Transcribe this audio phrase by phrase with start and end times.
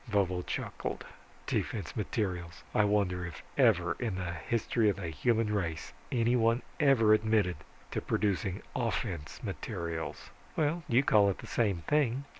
[0.09, 1.05] Vovo chuckled,
[1.45, 2.63] "Defense materials.
[2.73, 7.57] I wonder if ever in the history of the human race anyone ever admitted
[7.91, 12.25] to producing offense materials." "Well, you call it the same thing.